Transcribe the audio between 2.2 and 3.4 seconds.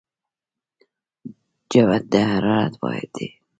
حرارت واحد دی.